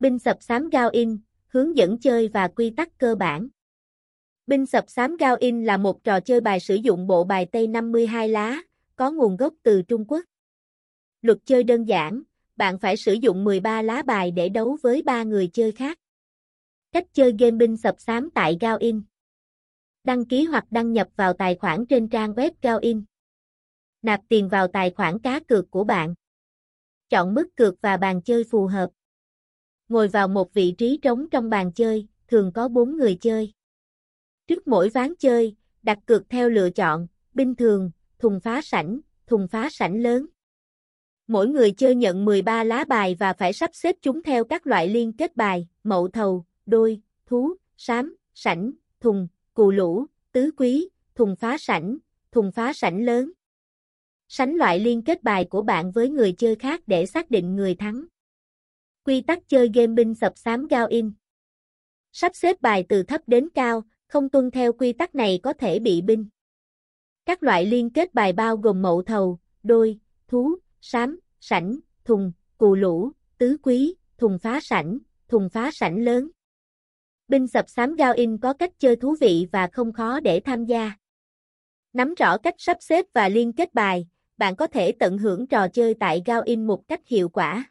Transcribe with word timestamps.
Binh 0.00 0.18
sập 0.18 0.42
xám 0.42 0.68
Gao 0.68 0.90
In, 0.90 1.18
hướng 1.48 1.76
dẫn 1.76 1.98
chơi 1.98 2.28
và 2.28 2.48
quy 2.48 2.70
tắc 2.70 2.98
cơ 2.98 3.14
bản. 3.14 3.48
Binh 4.46 4.66
sập 4.66 4.90
xám 4.90 5.16
Gao 5.16 5.36
In 5.40 5.64
là 5.64 5.76
một 5.76 6.04
trò 6.04 6.20
chơi 6.20 6.40
bài 6.40 6.60
sử 6.60 6.74
dụng 6.74 7.06
bộ 7.06 7.24
bài 7.24 7.46
Tây 7.52 7.66
52 7.66 8.28
lá, 8.28 8.62
có 8.96 9.10
nguồn 9.10 9.36
gốc 9.36 9.54
từ 9.62 9.82
Trung 9.82 10.04
Quốc. 10.08 10.24
Luật 11.22 11.38
chơi 11.44 11.64
đơn 11.64 11.84
giản, 11.84 12.22
bạn 12.56 12.78
phải 12.78 12.96
sử 12.96 13.12
dụng 13.12 13.44
13 13.44 13.82
lá 13.82 14.02
bài 14.02 14.30
để 14.30 14.48
đấu 14.48 14.78
với 14.82 15.02
3 15.02 15.22
người 15.22 15.50
chơi 15.52 15.72
khác. 15.72 15.98
Cách 16.92 17.06
chơi 17.12 17.34
game 17.38 17.56
binh 17.56 17.76
sập 17.76 18.00
xám 18.00 18.30
tại 18.30 18.56
Gao 18.60 18.76
In. 18.78 19.02
Đăng 20.04 20.24
ký 20.24 20.44
hoặc 20.44 20.64
đăng 20.70 20.92
nhập 20.92 21.08
vào 21.16 21.32
tài 21.32 21.54
khoản 21.54 21.86
trên 21.86 22.08
trang 22.08 22.32
web 22.32 22.50
Gao 22.62 22.78
In. 22.78 23.04
Nạp 24.02 24.20
tiền 24.28 24.48
vào 24.48 24.68
tài 24.68 24.90
khoản 24.90 25.18
cá 25.18 25.40
cược 25.40 25.70
của 25.70 25.84
bạn. 25.84 26.14
Chọn 27.08 27.34
mức 27.34 27.46
cược 27.56 27.74
và 27.80 27.96
bàn 27.96 28.22
chơi 28.22 28.44
phù 28.44 28.66
hợp. 28.66 28.90
Ngồi 29.88 30.08
vào 30.08 30.28
một 30.28 30.54
vị 30.54 30.74
trí 30.78 30.98
trống 31.02 31.28
trong 31.30 31.50
bàn 31.50 31.72
chơi, 31.72 32.06
thường 32.28 32.52
có 32.52 32.68
4 32.68 32.96
người 32.96 33.14
chơi. 33.14 33.52
Trước 34.46 34.68
mỗi 34.68 34.88
ván 34.88 35.14
chơi, 35.18 35.56
đặt 35.82 35.98
cược 36.06 36.28
theo 36.28 36.48
lựa 36.48 36.70
chọn, 36.70 37.06
bình 37.34 37.54
thường, 37.54 37.90
thùng 38.18 38.40
phá 38.40 38.62
sảnh, 38.62 39.00
thùng 39.26 39.48
phá 39.48 39.68
sảnh 39.70 40.02
lớn. 40.02 40.26
Mỗi 41.26 41.48
người 41.48 41.72
chơi 41.72 41.94
nhận 41.94 42.24
13 42.24 42.64
lá 42.64 42.84
bài 42.84 43.16
và 43.18 43.32
phải 43.32 43.52
sắp 43.52 43.70
xếp 43.72 43.96
chúng 44.02 44.22
theo 44.22 44.44
các 44.44 44.66
loại 44.66 44.88
liên 44.88 45.12
kết 45.12 45.36
bài, 45.36 45.68
mậu 45.84 46.08
thầu, 46.08 46.44
đôi, 46.66 47.00
thú, 47.26 47.54
sám, 47.76 48.16
sảnh, 48.34 48.72
thùng, 49.00 49.28
cù 49.54 49.70
lũ, 49.70 50.06
tứ 50.32 50.50
quý, 50.56 50.88
thùng 51.14 51.36
phá 51.36 51.58
sảnh, 51.58 51.98
thùng 52.32 52.52
phá 52.52 52.72
sảnh 52.72 53.04
lớn. 53.04 53.32
Sánh 54.28 54.54
loại 54.54 54.80
liên 54.80 55.02
kết 55.02 55.22
bài 55.22 55.44
của 55.44 55.62
bạn 55.62 55.90
với 55.90 56.08
người 56.08 56.32
chơi 56.32 56.54
khác 56.54 56.82
để 56.86 57.06
xác 57.06 57.30
định 57.30 57.56
người 57.56 57.74
thắng. 57.74 58.04
Quy 59.06 59.20
tắc 59.20 59.48
chơi 59.48 59.70
game 59.74 59.86
binh 59.86 60.14
sập 60.14 60.38
xám 60.38 60.66
Gao 60.66 60.86
In 60.86 61.12
Sắp 62.12 62.36
xếp 62.36 62.60
bài 62.60 62.84
từ 62.88 63.02
thấp 63.02 63.20
đến 63.26 63.48
cao, 63.54 63.82
không 64.06 64.28
tuân 64.28 64.50
theo 64.50 64.72
quy 64.72 64.92
tắc 64.92 65.14
này 65.14 65.40
có 65.42 65.52
thể 65.52 65.78
bị 65.78 66.02
binh. 66.02 66.28
Các 67.26 67.42
loại 67.42 67.66
liên 67.66 67.90
kết 67.90 68.14
bài 68.14 68.32
bao 68.32 68.56
gồm 68.56 68.82
mậu 68.82 69.02
thầu, 69.02 69.38
đôi, 69.62 69.98
thú, 70.28 70.58
sám, 70.80 71.20
sảnh, 71.40 71.78
thùng, 72.04 72.32
cù 72.58 72.74
lũ, 72.74 73.12
tứ 73.38 73.56
quý, 73.62 73.94
thùng 74.18 74.38
phá 74.38 74.60
sảnh, 74.60 74.98
thùng 75.28 75.48
phá 75.48 75.70
sảnh 75.72 75.98
lớn. 75.98 76.30
Binh 77.28 77.46
sập 77.46 77.68
xám 77.68 77.94
Gao 77.94 78.12
In 78.12 78.38
có 78.38 78.52
cách 78.52 78.72
chơi 78.78 78.96
thú 78.96 79.16
vị 79.20 79.46
và 79.52 79.68
không 79.72 79.92
khó 79.92 80.20
để 80.20 80.40
tham 80.40 80.64
gia. 80.64 80.92
Nắm 81.92 82.14
rõ 82.14 82.38
cách 82.38 82.54
sắp 82.58 82.76
xếp 82.80 83.06
và 83.12 83.28
liên 83.28 83.52
kết 83.52 83.74
bài, 83.74 84.08
bạn 84.36 84.56
có 84.56 84.66
thể 84.66 84.92
tận 84.92 85.18
hưởng 85.18 85.46
trò 85.46 85.68
chơi 85.68 85.94
tại 86.00 86.22
Gao 86.26 86.42
In 86.42 86.66
một 86.66 86.88
cách 86.88 87.00
hiệu 87.06 87.28
quả. 87.28 87.70